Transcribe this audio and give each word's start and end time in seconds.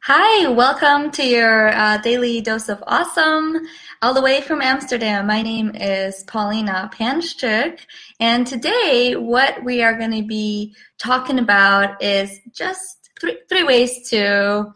Hi, 0.00 0.48
welcome 0.48 1.10
to 1.10 1.24
your 1.24 1.68
uh, 1.70 1.98
daily 1.98 2.40
dose 2.40 2.68
of 2.68 2.82
awesome. 2.86 3.66
All 4.02 4.14
the 4.14 4.22
way 4.22 4.40
from 4.40 4.62
Amsterdam, 4.62 5.26
my 5.26 5.42
name 5.42 5.74
is 5.74 6.22
Paulina 6.28 6.88
Panchuk, 6.94 7.80
and 8.20 8.46
today 8.46 9.16
what 9.16 9.64
we 9.64 9.82
are 9.82 9.98
going 9.98 10.12
to 10.12 10.22
be 10.22 10.76
talking 10.98 11.40
about 11.40 12.00
is 12.00 12.38
just 12.52 13.10
three, 13.20 13.38
three 13.48 13.64
ways 13.64 14.08
to 14.10 14.72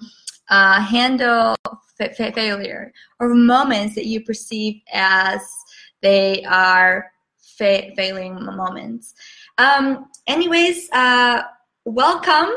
uh, 0.49 0.81
handle 0.81 1.55
fa- 1.97 2.13
fa- 2.13 2.33
failure 2.33 2.93
or 3.21 3.33
moments 3.33 3.95
that 3.95 4.07
you 4.07 4.25
perceive 4.25 4.81
as 4.93 5.41
they 6.01 6.45
are 6.45 7.13
fa- 7.39 7.95
failing 7.95 8.35
moments. 8.35 9.15
Um, 9.59 10.11
anyways, 10.27 10.89
uh, 10.93 11.43
welcome 11.85 12.53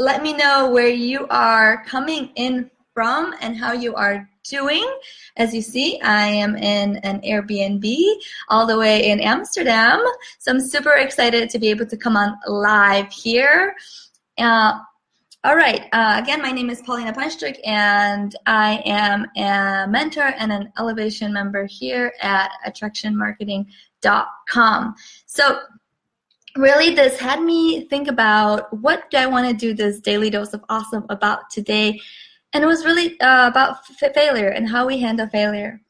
let 0.00 0.22
me 0.22 0.32
know 0.32 0.70
where 0.70 0.88
you 0.88 1.26
are 1.28 1.84
coming 1.84 2.30
in 2.36 2.70
from 2.94 3.34
and 3.42 3.54
how 3.54 3.72
you 3.72 3.94
are 3.94 4.26
doing. 4.48 4.90
As 5.36 5.52
you 5.52 5.60
see, 5.60 6.00
I 6.00 6.24
am 6.24 6.56
in 6.56 6.96
an 6.98 7.20
Airbnb 7.20 8.02
all 8.48 8.66
the 8.66 8.78
way 8.78 9.10
in 9.10 9.20
Amsterdam. 9.20 10.02
So 10.38 10.52
I'm 10.52 10.60
super 10.60 10.92
excited 10.92 11.50
to 11.50 11.58
be 11.58 11.68
able 11.68 11.84
to 11.84 11.98
come 11.98 12.16
on 12.16 12.34
live 12.46 13.12
here. 13.12 13.76
Uh, 14.38 14.78
all 15.44 15.56
right. 15.56 15.82
Uh, 15.92 16.18
again, 16.22 16.40
my 16.40 16.50
name 16.50 16.70
is 16.70 16.80
Paulina 16.80 17.12
Panchuk, 17.12 17.58
and 17.66 18.34
I 18.46 18.82
am 18.86 19.26
a 19.36 19.86
mentor 19.86 20.32
and 20.38 20.50
an 20.50 20.72
elevation 20.78 21.30
member 21.30 21.66
here 21.66 22.14
at 22.22 22.52
attractionmarketing.com. 22.66 24.94
So 25.26 25.60
really 26.56 26.94
this 26.94 27.18
had 27.18 27.42
me 27.42 27.86
think 27.88 28.08
about 28.08 28.72
what 28.80 29.10
do 29.10 29.16
I 29.16 29.26
want 29.26 29.48
to 29.48 29.54
do 29.54 29.74
this 29.74 30.00
daily 30.00 30.30
dose 30.30 30.52
of 30.52 30.64
awesome 30.68 31.06
about 31.08 31.50
today. 31.50 32.00
And 32.52 32.64
it 32.64 32.66
was 32.66 32.84
really 32.84 33.18
uh, 33.20 33.48
about 33.48 33.78
f- 34.02 34.12
failure 34.14 34.48
and 34.48 34.68
how 34.68 34.86
we 34.86 34.98
handle 34.98 35.28
failure. 35.28 35.80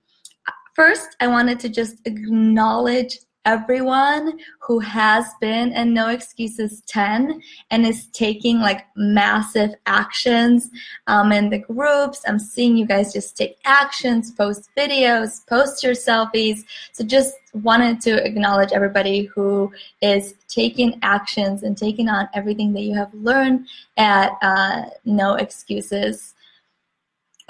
First, 0.74 1.16
I 1.20 1.26
wanted 1.26 1.58
to 1.60 1.68
just 1.68 1.96
acknowledge 2.04 3.18
everyone 3.44 4.38
who 4.58 4.78
has 4.78 5.24
been 5.40 5.72
in 5.72 5.94
no 5.94 6.08
excuses 6.08 6.82
10 6.86 7.40
and 7.70 7.86
is 7.86 8.06
taking 8.08 8.60
like 8.60 8.86
massive 8.96 9.74
actions 9.86 10.70
um, 11.06 11.32
in 11.32 11.48
the 11.48 11.58
groups. 11.58 12.22
I'm 12.26 12.38
seeing 12.38 12.76
you 12.76 12.86
guys 12.86 13.12
just 13.12 13.36
take 13.36 13.56
actions 13.64 14.30
post 14.30 14.68
videos 14.76 15.46
post 15.46 15.82
your 15.82 15.94
selfies. 15.94 16.64
So 16.92 17.04
just 17.04 17.34
wanted 17.54 18.00
to 18.02 18.24
acknowledge 18.24 18.72
everybody 18.72 19.24
who 19.24 19.72
is 20.02 20.34
taking 20.48 20.98
actions 21.02 21.62
and 21.62 21.76
taking 21.76 22.08
on 22.08 22.28
everything 22.34 22.72
that 22.74 22.82
you 22.82 22.94
have 22.94 23.12
learned 23.14 23.66
at 23.96 24.32
uh, 24.42 24.82
no 25.04 25.34
excuses 25.34 26.34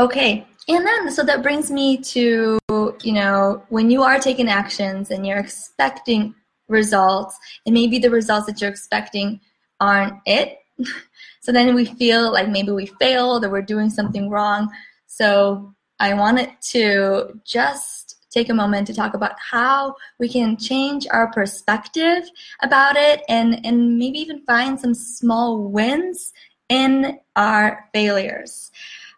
okay 0.00 0.44
and 0.70 0.86
then, 0.86 1.10
so 1.10 1.24
that 1.24 1.42
brings 1.42 1.68
me 1.68 1.96
to, 1.98 2.58
you 3.02 3.12
know, 3.12 3.62
when 3.70 3.90
you 3.90 4.04
are 4.04 4.20
taking 4.20 4.48
actions 4.48 5.10
and 5.10 5.26
you're 5.26 5.38
expecting 5.38 6.32
results, 6.68 7.36
and 7.66 7.74
maybe 7.74 7.98
the 7.98 8.08
results 8.08 8.46
that 8.46 8.60
you're 8.60 8.70
expecting 8.70 9.40
aren't 9.80 10.14
it. 10.26 10.58
so 11.40 11.50
then 11.50 11.74
we 11.74 11.86
feel 11.86 12.32
like 12.32 12.48
maybe 12.48 12.70
we 12.70 12.86
failed 12.86 13.44
or 13.44 13.50
we're 13.50 13.62
doing 13.62 13.90
something 13.90 14.30
wrong. 14.30 14.70
So 15.06 15.74
I 15.98 16.14
wanted 16.14 16.50
to 16.70 17.40
just 17.44 18.16
take 18.30 18.48
a 18.48 18.54
moment 18.54 18.86
to 18.86 18.94
talk 18.94 19.14
about 19.14 19.32
how 19.40 19.96
we 20.20 20.28
can 20.28 20.56
change 20.56 21.04
our 21.10 21.32
perspective 21.32 22.30
about 22.62 22.94
it 22.96 23.22
and, 23.28 23.66
and 23.66 23.98
maybe 23.98 24.20
even 24.20 24.44
find 24.44 24.78
some 24.78 24.94
small 24.94 25.68
wins 25.68 26.32
in 26.68 27.18
our 27.34 27.88
failures. 27.92 28.70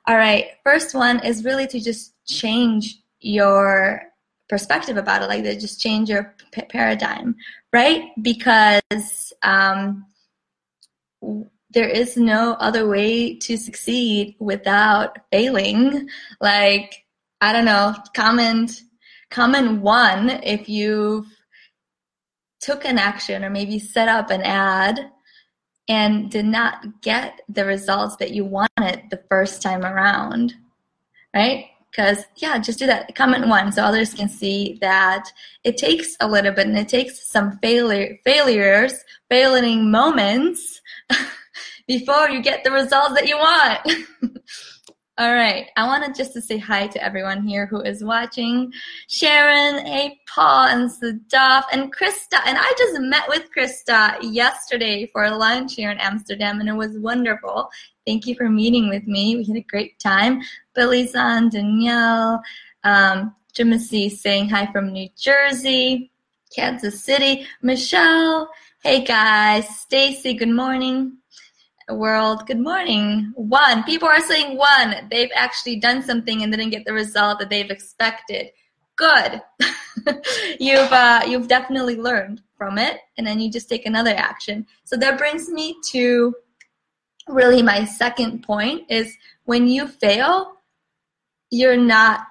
All 0.06 0.16
right, 0.16 0.46
first 0.64 0.94
one 0.94 1.24
is 1.24 1.44
really 1.44 1.66
to 1.68 1.80
just 1.80 2.14
change 2.26 3.00
your 3.20 4.02
perspective 4.48 4.96
about 4.96 5.22
it, 5.22 5.28
like 5.28 5.44
to 5.44 5.58
just 5.58 5.80
change 5.80 6.10
your 6.10 6.34
p- 6.50 6.62
paradigm, 6.62 7.36
right? 7.72 8.02
Because 8.20 9.32
um, 9.42 10.04
there 11.70 11.88
is 11.88 12.16
no 12.16 12.54
other 12.54 12.88
way 12.88 13.36
to 13.38 13.56
succeed 13.56 14.34
without 14.40 15.18
failing. 15.30 16.08
Like, 16.40 17.04
I 17.40 17.52
don't 17.52 17.64
know, 17.64 17.94
comment, 18.14 18.82
comment 19.30 19.80
one 19.80 20.30
if 20.42 20.68
you've 20.68 21.26
took 22.60 22.84
an 22.84 22.98
action 22.98 23.44
or 23.44 23.50
maybe 23.50 23.78
set 23.78 24.08
up 24.08 24.30
an 24.30 24.42
ad 24.42 25.10
and 25.88 26.30
did 26.30 26.44
not 26.44 27.00
get 27.02 27.40
the 27.48 27.64
results 27.64 28.16
that 28.16 28.32
you 28.32 28.44
wanted 28.44 29.04
the 29.10 29.22
first 29.28 29.62
time 29.62 29.84
around, 29.84 30.54
right? 31.34 31.66
Because, 31.90 32.24
yeah, 32.36 32.58
just 32.58 32.78
do 32.78 32.86
that. 32.86 33.14
Comment 33.14 33.48
one 33.48 33.70
so 33.70 33.82
others 33.82 34.14
can 34.14 34.28
see 34.28 34.78
that 34.80 35.30
it 35.64 35.76
takes 35.76 36.16
a 36.20 36.28
little 36.28 36.52
bit 36.52 36.66
and 36.66 36.78
it 36.78 36.88
takes 36.88 37.28
some 37.28 37.58
failure, 37.58 38.16
failures, 38.24 38.94
failing 39.28 39.90
moments 39.90 40.80
before 41.86 42.30
you 42.30 42.40
get 42.40 42.64
the 42.64 42.70
results 42.70 43.14
that 43.14 43.28
you 43.28 43.36
want. 43.36 43.80
All 45.18 45.34
right. 45.34 45.68
I 45.76 45.86
wanted 45.86 46.14
just 46.14 46.32
to 46.32 46.40
say 46.40 46.56
hi 46.56 46.86
to 46.86 47.04
everyone 47.04 47.46
here 47.46 47.66
who 47.66 47.82
is 47.82 48.02
watching. 48.02 48.72
Sharon, 49.08 49.84
hey, 49.84 50.18
Paul, 50.26 50.68
and 50.68 50.90
Sadaf, 50.90 51.64
and 51.70 51.94
Krista. 51.94 52.40
And 52.46 52.56
I 52.58 52.72
just 52.78 52.98
met 52.98 53.28
with 53.28 53.50
Krista 53.54 54.16
yesterday 54.22 55.10
for 55.12 55.28
lunch 55.28 55.74
here 55.74 55.90
in 55.90 55.98
Amsterdam, 55.98 56.60
and 56.60 56.68
it 56.68 56.72
was 56.72 56.98
wonderful. 56.98 57.68
Thank 58.06 58.26
you 58.26 58.34
for 58.36 58.48
meeting 58.48 58.88
with 58.88 59.06
me. 59.06 59.36
We 59.36 59.44
had 59.44 59.56
a 59.56 59.60
great 59.60 59.98
time. 59.98 60.40
Billy 60.74 61.06
San, 61.06 61.50
Danielle, 61.50 62.42
um, 62.84 63.34
Jimothy 63.54 64.10
saying 64.10 64.48
hi 64.48 64.72
from 64.72 64.94
New 64.94 65.10
Jersey, 65.14 66.10
Kansas 66.56 67.04
City, 67.04 67.46
Michelle. 67.60 68.48
Hey 68.82 69.04
guys, 69.04 69.68
Stacy, 69.78 70.32
good 70.32 70.48
morning 70.48 71.18
world. 71.94 72.46
Good 72.46 72.58
morning. 72.58 73.32
One. 73.34 73.82
People 73.84 74.08
are 74.08 74.20
saying 74.20 74.56
one. 74.56 75.08
They've 75.10 75.30
actually 75.34 75.76
done 75.76 76.02
something 76.02 76.42
and 76.42 76.52
didn't 76.52 76.70
get 76.70 76.84
the 76.84 76.92
result 76.92 77.38
that 77.38 77.50
they've 77.50 77.70
expected. 77.70 78.50
Good. 78.96 79.40
you've 80.60 80.92
uh, 80.92 81.22
you've 81.26 81.48
definitely 81.48 81.96
learned 81.96 82.42
from 82.56 82.78
it, 82.78 82.98
and 83.16 83.26
then 83.26 83.40
you 83.40 83.50
just 83.50 83.68
take 83.68 83.86
another 83.86 84.14
action. 84.16 84.66
So 84.84 84.96
that 84.96 85.18
brings 85.18 85.48
me 85.48 85.76
to 85.90 86.34
really 87.28 87.62
my 87.62 87.84
second 87.84 88.42
point 88.42 88.90
is 88.90 89.16
when 89.44 89.68
you 89.68 89.88
fail, 89.88 90.54
you're 91.50 91.76
not 91.76 92.26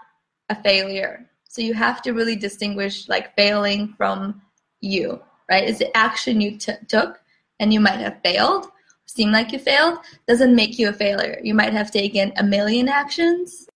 a 0.49 0.61
failure. 0.61 1.29
So 1.47 1.61
you 1.61 1.73
have 1.73 2.01
to 2.03 2.13
really 2.13 2.35
distinguish 2.35 3.09
like 3.09 3.35
failing 3.35 3.93
from 3.97 4.41
you, 4.79 5.21
right? 5.49 5.67
Is 5.67 5.79
the 5.79 5.95
action 5.95 6.41
you 6.41 6.57
t- 6.57 6.73
took 6.87 7.19
and 7.59 7.73
you 7.73 7.79
might 7.79 7.99
have 7.99 8.21
failed 8.23 8.67
seem 9.15 9.31
like 9.31 9.51
you 9.51 9.59
failed 9.59 9.99
doesn't 10.27 10.55
make 10.55 10.79
you 10.79 10.89
a 10.89 10.93
failure. 10.93 11.39
You 11.43 11.53
might 11.53 11.73
have 11.73 11.91
taken 11.91 12.33
a 12.37 12.43
million 12.43 12.87
actions 12.87 13.67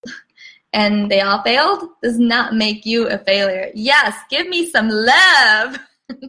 and 0.75 1.09
they 1.09 1.21
all 1.21 1.41
failed 1.41 1.87
does 2.03 2.19
not 2.19 2.53
make 2.53 2.85
you 2.85 3.07
a 3.07 3.17
failure. 3.17 3.71
Yes, 3.73 4.13
give 4.29 4.47
me 4.47 4.69
some 4.69 4.89
love. 4.89 5.79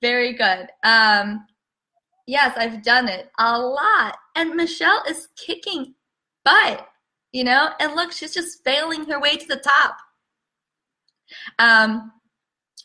Very 0.00 0.32
good. 0.32 0.68
Um, 0.82 1.46
yes, 2.26 2.54
I've 2.56 2.82
done 2.82 3.08
it 3.08 3.30
a 3.38 3.58
lot. 3.58 4.16
And 4.34 4.54
Michelle 4.54 5.02
is 5.08 5.28
kicking 5.36 5.94
butt, 6.44 6.88
you 7.32 7.44
know? 7.44 7.68
And 7.80 7.94
look, 7.94 8.12
she's 8.12 8.32
just 8.32 8.64
failing 8.64 9.04
her 9.06 9.20
way 9.20 9.36
to 9.36 9.46
the 9.46 9.56
top. 9.56 9.98
Um, 11.58 12.12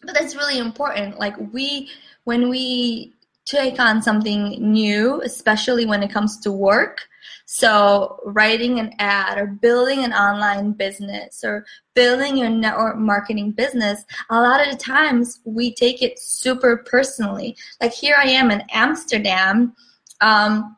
but 0.03 0.13
that's 0.13 0.35
really 0.35 0.59
important. 0.59 1.19
Like 1.19 1.35
we, 1.53 1.89
when 2.25 2.49
we 2.49 3.13
take 3.49 3.79
on 3.79 4.01
something 4.01 4.57
new, 4.59 5.21
especially 5.21 5.85
when 5.85 6.03
it 6.03 6.11
comes 6.11 6.37
to 6.39 6.51
work. 6.51 7.07
So, 7.45 8.19
writing 8.25 8.79
an 8.79 8.93
ad 8.99 9.39
or 9.39 9.47
building 9.47 10.03
an 10.03 10.13
online 10.13 10.73
business 10.73 11.43
or 11.43 11.65
building 11.95 12.37
your 12.37 12.49
network 12.49 12.97
marketing 12.97 13.51
business, 13.53 14.05
a 14.29 14.39
lot 14.39 14.63
of 14.63 14.71
the 14.71 14.77
times 14.77 15.39
we 15.45 15.73
take 15.73 16.03
it 16.03 16.19
super 16.19 16.77
personally. 16.77 17.57
Like, 17.81 17.91
here 17.91 18.15
I 18.19 18.27
am 18.27 18.51
in 18.51 18.61
Amsterdam, 18.69 19.73
um, 20.21 20.77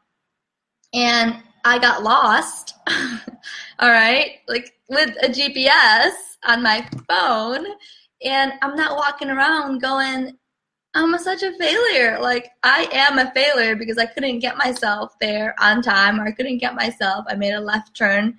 and 0.93 1.43
I 1.65 1.77
got 1.77 2.03
lost, 2.03 2.75
all 3.79 3.89
right, 3.89 4.37
like 4.47 4.73
with 4.89 5.09
a 5.21 5.27
GPS 5.27 6.13
on 6.45 6.63
my 6.63 6.87
phone, 7.09 7.65
and 8.23 8.53
I'm 8.61 8.77
not 8.77 8.95
walking 8.95 9.29
around 9.29 9.81
going, 9.81 10.37
I'm 10.93 11.17
such 11.19 11.43
a 11.43 11.53
failure. 11.57 12.19
Like 12.19 12.51
I 12.63 12.87
am 12.91 13.17
a 13.17 13.31
failure 13.31 13.75
because 13.75 13.97
I 13.97 14.05
couldn't 14.05 14.39
get 14.39 14.57
myself 14.57 15.15
there 15.21 15.55
on 15.59 15.81
time, 15.81 16.19
or 16.19 16.27
I 16.27 16.31
couldn't 16.31 16.57
get 16.57 16.75
myself. 16.75 17.25
I 17.29 17.35
made 17.35 17.53
a 17.53 17.61
left 17.61 17.95
turn. 17.95 18.37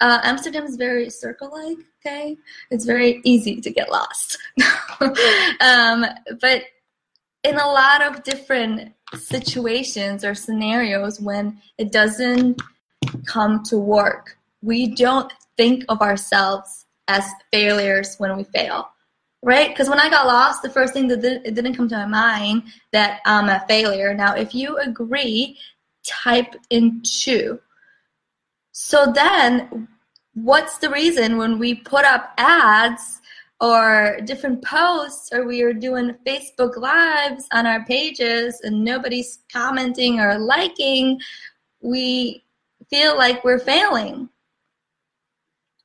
Uh, 0.00 0.20
Amsterdam 0.22 0.64
is 0.64 0.76
very 0.76 1.10
circle-like. 1.10 1.78
Okay, 2.04 2.36
it's 2.70 2.84
very 2.84 3.20
easy 3.24 3.60
to 3.60 3.70
get 3.70 3.90
lost. 3.90 4.38
um, 5.60 6.04
but 6.40 6.62
in 7.44 7.56
a 7.56 7.66
lot 7.66 8.02
of 8.02 8.22
different 8.22 8.92
situations 9.14 10.24
or 10.24 10.34
scenarios, 10.34 11.20
when 11.20 11.60
it 11.78 11.92
doesn't 11.92 12.60
come 13.26 13.62
to 13.64 13.78
work, 13.78 14.36
we 14.62 14.94
don't 14.94 15.32
think 15.56 15.84
of 15.88 16.00
ourselves 16.00 16.86
as 17.08 17.24
failures 17.50 18.16
when 18.18 18.36
we 18.36 18.44
fail 18.44 18.88
right? 19.48 19.70
Because 19.70 19.88
when 19.88 19.98
I 19.98 20.10
got 20.10 20.26
lost, 20.26 20.60
the 20.60 20.68
first 20.68 20.92
thing 20.92 21.08
that 21.08 21.22
did, 21.22 21.40
it 21.46 21.54
didn't 21.54 21.74
come 21.74 21.88
to 21.88 21.96
my 21.96 22.04
mind 22.04 22.64
that 22.92 23.20
I'm 23.24 23.48
a 23.48 23.64
failure. 23.66 24.12
Now, 24.12 24.34
if 24.34 24.54
you 24.54 24.76
agree, 24.76 25.56
type 26.04 26.54
in 26.68 27.00
two. 27.02 27.58
So 28.72 29.10
then, 29.10 29.88
what's 30.34 30.76
the 30.76 30.90
reason 30.90 31.38
when 31.38 31.58
we 31.58 31.74
put 31.74 32.04
up 32.04 32.34
ads 32.36 33.22
or 33.58 34.18
different 34.26 34.62
posts 34.62 35.30
or 35.32 35.46
we 35.46 35.62
are 35.62 35.72
doing 35.72 36.14
Facebook 36.26 36.76
lives 36.76 37.46
on 37.50 37.66
our 37.66 37.86
pages 37.86 38.60
and 38.62 38.84
nobody's 38.84 39.38
commenting 39.50 40.20
or 40.20 40.38
liking, 40.38 41.18
we 41.80 42.44
feel 42.90 43.16
like 43.16 43.42
we're 43.44 43.58
failing? 43.58 44.28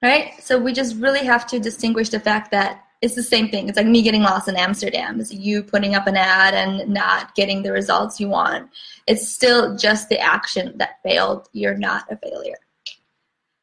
Right? 0.02 0.34
So 0.44 0.60
we 0.60 0.74
just 0.74 0.98
really 0.98 1.24
have 1.24 1.48
to 1.48 1.62
distinguish 1.62 2.10
the 2.10 2.20
fact 2.20 2.52
that 2.52 2.84
it's 3.04 3.16
the 3.16 3.22
same 3.22 3.50
thing. 3.50 3.68
It's 3.68 3.76
like 3.76 3.86
me 3.86 4.02
getting 4.02 4.22
lost 4.22 4.48
in 4.48 4.56
Amsterdam. 4.56 5.20
It's 5.20 5.34
you 5.34 5.62
putting 5.62 5.94
up 5.94 6.08
an 6.08 6.16
ad 6.16 6.54
and 6.54 6.88
not 6.88 7.36
getting 7.36 7.62
the 7.62 7.74
results 7.74 8.18
you 8.18 8.30
want. 8.30 8.70
It's 9.08 9.28
still 9.28 9.76
just 9.76 10.08
the 10.08 10.18
action 10.18 10.78
that 10.78 11.04
failed. 11.04 11.50
You're 11.52 11.76
not 11.76 12.10
a 12.10 12.16
failure. 12.16 12.56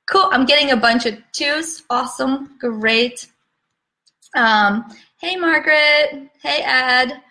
Cool. 0.06 0.28
I'm 0.30 0.44
getting 0.44 0.72
a 0.72 0.76
bunch 0.76 1.06
of 1.06 1.14
twos. 1.32 1.84
Awesome. 1.88 2.58
Great. 2.60 3.28
Um, 4.36 4.84
hey, 5.22 5.36
Margaret. 5.36 6.30
Hey, 6.42 6.62
Ed. 6.62 7.22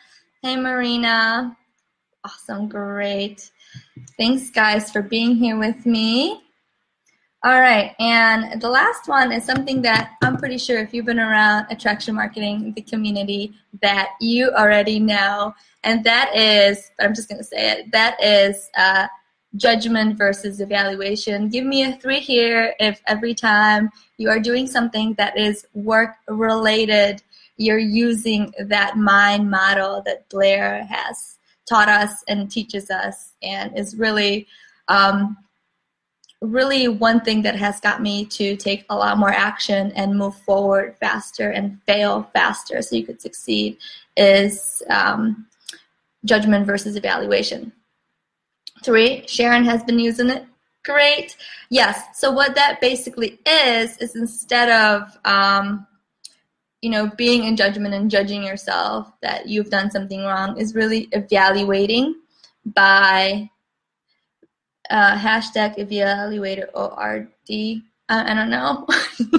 Hey, 0.42 0.56
Marina. 0.56 1.56
Awesome. 2.26 2.68
Great. 2.68 3.52
Thanks, 4.18 4.50
guys, 4.50 4.92
for 4.92 5.04
being 5.04 5.36
here 5.36 5.60
with 5.60 5.86
me. 5.86 6.42
All 7.42 7.62
right, 7.62 7.96
and 8.00 8.62
the 8.62 8.70
last 8.70 9.08
one 9.08 9.32
is 9.32 9.46
something 9.46 9.82
that 9.84 10.18
I'm 10.22 10.36
pretty 10.36 10.58
sure 10.58 10.78
if 10.80 10.94
you've 10.94 11.06
been 11.06 11.22
around 11.22 11.68
attraction 11.70 12.14
marketing, 12.14 12.74
the 12.74 12.82
community, 12.82 13.54
that 13.82 14.10
you 14.20 14.52
already 14.52 15.00
know, 15.00 15.56
and 15.86 16.04
that 16.04 16.36
is, 16.36 16.92
I'm 17.00 17.16
just 17.16 17.30
going 17.30 17.38
to 17.38 17.46
say 17.46 17.80
it, 17.80 17.94
that 17.94 18.22
is 18.22 18.70
uh, 18.78 19.08
judgment 19.56 20.18
versus 20.18 20.60
evaluation. 20.60 21.48
Give 21.48 21.64
me 21.64 21.84
a 21.84 21.96
three 21.96 22.20
here 22.20 22.76
if 22.78 23.02
every 23.08 23.34
time 23.34 23.90
you 24.18 24.30
are 24.30 24.42
doing 24.42 24.68
something 24.68 25.14
that 25.14 25.38
is 25.38 25.66
work 25.74 26.16
related, 26.28 27.24
you're 27.56 27.80
using 27.80 28.54
that 28.66 28.98
mind 28.98 29.50
model 29.50 30.04
that 30.06 30.28
Blair 30.28 30.84
has 30.84 31.38
taught 31.70 31.88
us 31.88 32.22
and 32.28 32.52
teaches 32.52 32.92
us 32.92 33.32
and 33.42 33.78
is 33.80 33.96
really. 33.96 34.46
Um, 34.90 35.38
really 36.42 36.88
one 36.88 37.20
thing 37.22 37.42
that 37.42 37.56
has 37.56 37.80
got 37.82 38.02
me 38.02 38.26
to 38.26 38.56
take 38.56 38.86
a 38.90 38.96
lot 38.96 39.18
more 39.18 39.32
action 39.32 39.92
and 39.96 40.18
move 40.18 40.36
forward 40.38 40.96
faster 41.00 41.50
and 41.50 41.82
fail 41.86 42.30
faster 42.34 42.82
so 42.82 42.96
you 42.96 43.06
could 43.06 43.22
succeed 43.22 43.78
is 44.16 44.82
um, 44.90 45.46
judgment 46.26 46.66
versus 46.66 46.96
evaluation. 46.96 47.72
Three, 48.84 49.26
Sharon 49.28 49.66
has 49.66 49.84
been 49.84 50.00
using 50.00 50.30
it. 50.30 50.46
Great. 50.86 51.36
Yes. 51.70 52.18
So 52.18 52.32
what 52.32 52.56
that 52.56 52.80
basically 52.80 53.40
is 53.46 53.98
is 53.98 54.16
instead 54.16 54.70
of 54.70 55.18
um, 55.26 55.86
you 56.82 56.90
know 56.90 57.12
being 57.18 57.44
in 57.44 57.58
judgment 57.58 57.94
and 57.94 58.10
judging 58.10 58.44
yourself 58.44 59.12
that 59.22 59.48
you've 59.48 59.70
done 59.70 59.92
something 59.92 60.24
wrong 60.24 60.58
is 60.58 60.74
really 60.74 61.10
evaluating 61.12 62.16
by 62.66 63.50
uh, 64.90 65.18
hashtag 65.18 65.78
evaluator 65.78 66.68
ORD. 66.74 67.84
I, 68.10 68.32
I 68.32 68.34
don't 68.34 68.50
know. 68.50 68.88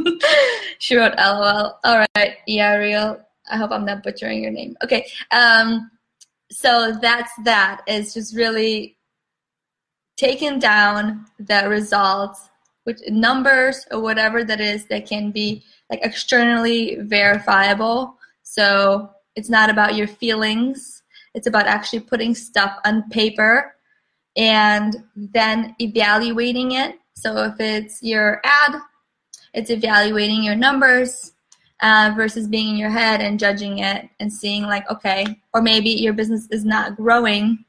she 0.79 0.97
wrote 0.97 1.17
LOL. 1.17 1.79
All 1.85 2.07
right, 2.17 2.37
yeah, 2.47 2.75
real. 2.75 3.21
I 3.51 3.57
hope 3.57 3.71
I'm 3.73 3.85
not 3.85 4.03
butchering 4.03 4.43
your 4.43 4.53
name. 4.53 4.77
Okay. 4.85 5.07
Um, 5.33 5.91
so 6.51 6.97
that's 7.01 7.33
that. 7.45 7.83
It's 7.87 8.15
just 8.15 8.35
really 8.35 8.97
taking 10.17 10.59
down 10.59 11.27
the 11.39 11.69
results, 11.69 12.49
which 12.85 13.01
numbers 13.09 13.87
or 13.91 14.01
whatever 14.01 14.45
that 14.45 14.61
is 14.61 14.87
that 14.87 15.07
can 15.07 15.31
be 15.31 15.65
like 15.89 16.01
externally 16.03 16.97
verifiable. 17.01 18.17
So 18.43 19.11
it's 19.37 19.49
not 19.49 19.71
about 19.71 19.97
your 19.97 20.07
feelings. 20.07 21.03
It's 21.35 21.47
about 21.47 21.67
actually 21.67 22.01
putting 22.01 22.35
stuff 22.35 22.77
on 22.85 23.09
paper 23.11 23.75
and 24.37 24.97
then 25.17 25.75
evaluating 25.81 26.73
it. 26.73 26.99
So 27.15 27.45
if 27.45 27.61
it's 27.61 28.03
your 28.03 28.41
ad, 28.45 28.81
it's 29.53 29.71
evaluating 29.71 30.43
your 30.43 30.55
numbers 30.55 31.33
uh, 31.83 32.13
versus 32.17 32.47
being 32.47 32.71
in 32.71 32.77
your 32.77 32.91
head 32.91 33.21
and 33.21 33.39
judging 33.39 33.79
it 33.79 34.09
and 34.21 34.33
seeing 34.33 34.63
like, 34.63 34.89
okay, 34.91 35.27
or 35.53 35.63
maybe 35.63 35.91
your 35.91 36.13
business 36.13 36.47
is 36.51 36.65
not 36.65 36.97
growing. 36.97 37.65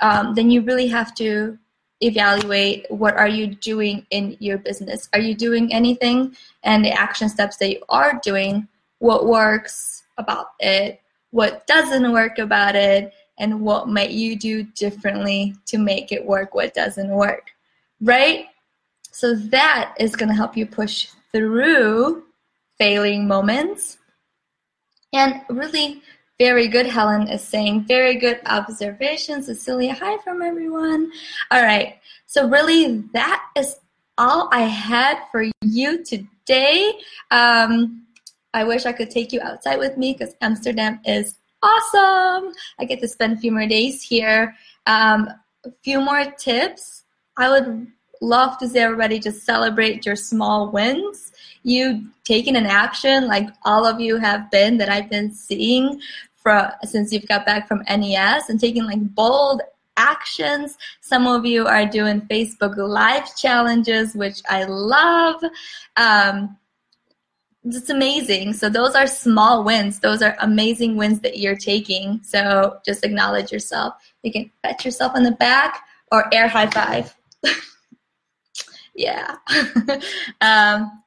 Um, 0.00 0.34
then 0.34 0.50
you 0.50 0.62
really 0.62 0.86
have 0.88 1.14
to 1.16 1.58
evaluate 2.00 2.86
what 2.90 3.16
are 3.16 3.28
you 3.28 3.48
doing 3.48 4.06
in 4.10 4.36
your 4.38 4.58
business. 4.58 5.08
Are 5.12 5.20
you 5.20 5.34
doing 5.34 5.72
anything? 5.72 6.36
And 6.62 6.84
the 6.84 6.92
action 6.92 7.28
steps 7.28 7.56
that 7.56 7.70
you 7.70 7.82
are 7.88 8.20
doing, 8.22 8.68
what 9.00 9.26
works 9.26 10.04
about 10.16 10.48
it, 10.60 11.00
what 11.30 11.66
doesn't 11.66 12.12
work 12.12 12.38
about 12.38 12.76
it, 12.76 13.12
and 13.38 13.60
what 13.60 13.88
might 13.88 14.10
you 14.10 14.36
do 14.36 14.62
differently 14.62 15.54
to 15.66 15.78
make 15.78 16.12
it 16.12 16.24
work 16.24 16.54
what 16.54 16.74
doesn't 16.74 17.10
work 17.10 17.52
right? 18.00 18.46
So 19.10 19.34
that 19.34 19.94
is 19.98 20.16
going 20.16 20.28
to 20.28 20.34
help 20.34 20.56
you 20.56 20.66
push 20.66 21.08
through 21.32 22.24
failing 22.78 23.26
moments. 23.26 23.98
And 25.12 25.40
really 25.48 26.02
very 26.38 26.68
good 26.68 26.86
helen 26.86 27.26
is 27.26 27.42
saying 27.42 27.86
very 27.86 28.16
good 28.16 28.40
observation 28.46 29.42
cecilia. 29.42 29.94
Hi 29.94 30.18
from 30.18 30.42
everyone. 30.42 31.10
All 31.50 31.62
right. 31.62 31.98
So 32.26 32.48
really 32.48 32.98
that 33.12 33.44
is 33.56 33.76
all 34.18 34.48
i 34.52 34.62
had 34.62 35.18
for 35.32 35.46
you 35.62 36.04
today. 36.04 36.92
Um, 37.30 38.04
i 38.54 38.64
wish 38.64 38.86
i 38.86 38.92
could 38.92 39.10
take 39.10 39.32
you 39.32 39.40
outside 39.42 39.78
with 39.78 39.96
me 39.98 40.14
because 40.14 40.34
amsterdam 40.40 40.98
is 41.04 41.34
awesome. 41.62 42.52
I 42.78 42.84
get 42.84 43.00
to 43.00 43.08
spend 43.08 43.34
a 43.34 43.40
few 43.40 43.52
more 43.52 43.66
days 43.66 44.02
here. 44.02 44.54
Um, 44.86 45.28
a 45.64 45.70
few 45.82 46.00
more 46.00 46.24
tips. 46.32 47.04
I 47.36 47.50
would 47.50 47.86
love 48.20 48.58
to 48.58 48.68
see 48.68 48.78
everybody 48.78 49.18
just 49.18 49.44
celebrate 49.44 50.04
your 50.04 50.16
small 50.16 50.70
wins. 50.70 51.32
You 51.62 52.06
taking 52.24 52.56
an 52.56 52.66
action 52.66 53.26
like 53.26 53.48
all 53.64 53.86
of 53.86 54.00
you 54.00 54.16
have 54.16 54.50
been 54.50 54.78
that 54.78 54.88
I've 54.88 55.10
been 55.10 55.32
seeing 55.32 56.00
from 56.36 56.70
since 56.84 57.12
you've 57.12 57.28
got 57.28 57.44
back 57.44 57.68
from 57.68 57.82
NES 57.88 58.48
and 58.48 58.58
taking 58.58 58.84
like 58.84 59.14
bold 59.14 59.62
actions. 59.96 60.78
Some 61.00 61.26
of 61.26 61.44
you 61.44 61.66
are 61.66 61.84
doing 61.84 62.22
Facebook 62.22 62.76
Live 62.76 63.36
challenges, 63.36 64.14
which 64.14 64.40
I 64.48 64.64
love. 64.64 65.42
Um, 65.96 66.56
it's 67.76 67.90
amazing. 67.90 68.52
So 68.54 68.68
those 68.68 68.94
are 68.94 69.06
small 69.06 69.64
wins. 69.64 70.00
Those 70.00 70.22
are 70.22 70.36
amazing 70.40 70.96
wins 70.96 71.20
that 71.20 71.38
you're 71.38 71.56
taking. 71.56 72.20
So 72.22 72.78
just 72.84 73.04
acknowledge 73.04 73.52
yourself. 73.52 73.94
You 74.22 74.32
can 74.32 74.50
pat 74.62 74.84
yourself 74.84 75.12
on 75.14 75.22
the 75.22 75.32
back 75.32 75.82
or 76.10 76.32
air 76.32 76.48
high 76.48 76.68
five. 76.68 77.14
yeah. 78.94 79.36
um, 80.40 81.02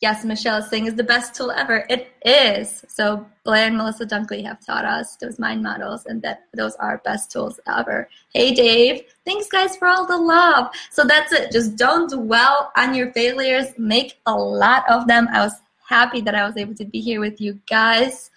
yes, 0.00 0.24
Michelle 0.24 0.62
saying 0.62 0.86
is 0.86 0.94
the 0.94 1.04
best 1.04 1.34
tool 1.34 1.50
ever. 1.50 1.86
It 1.88 2.08
is. 2.24 2.84
So 2.88 3.26
Blair 3.44 3.68
and 3.68 3.76
Melissa 3.76 4.06
Dunkley 4.06 4.44
have 4.44 4.64
taught 4.64 4.84
us 4.84 5.16
those 5.16 5.38
mind 5.38 5.62
models 5.62 6.06
and 6.06 6.20
that 6.22 6.44
those 6.54 6.74
are 6.76 7.00
best 7.04 7.30
tools 7.30 7.60
ever. 7.66 8.08
Hey 8.32 8.54
Dave, 8.54 9.02
thanks 9.24 9.48
guys 9.48 9.76
for 9.76 9.88
all 9.88 10.06
the 10.06 10.16
love. 10.16 10.74
So 10.90 11.04
that's 11.04 11.32
it. 11.32 11.52
Just 11.52 11.76
don't 11.76 12.10
dwell 12.10 12.72
on 12.76 12.94
your 12.94 13.12
failures. 13.12 13.66
Make 13.78 14.18
a 14.26 14.34
lot 14.34 14.84
of 14.90 15.06
them. 15.06 15.28
I 15.32 15.40
was 15.40 15.54
happy 15.88 16.20
that 16.22 16.34
I 16.34 16.46
was 16.46 16.56
able 16.56 16.74
to 16.74 16.84
be 16.84 17.00
here 17.00 17.20
with 17.20 17.40
you 17.40 17.60
guys. 17.68 18.30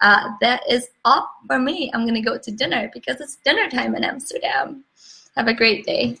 Uh, 0.00 0.30
that 0.40 0.62
is 0.68 0.88
all 1.04 1.28
for 1.46 1.58
me. 1.58 1.90
I'm 1.92 2.06
gonna 2.06 2.22
go 2.22 2.38
to 2.38 2.50
dinner 2.52 2.90
because 2.92 3.20
it's 3.20 3.36
dinner 3.36 3.68
time 3.68 3.94
in 3.96 4.04
Amsterdam. 4.04 4.84
Have 5.36 5.48
a 5.48 5.54
great 5.54 5.84
day. 5.84 6.18